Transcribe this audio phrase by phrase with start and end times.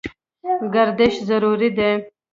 [0.73, 1.91] ګردش ضروري دی.